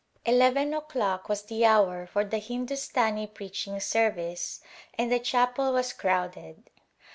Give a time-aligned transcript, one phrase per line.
[0.25, 4.59] Eleven o'clock was the hour for the Hindustani preaching service
[4.97, 6.71] and the chapel was crowded.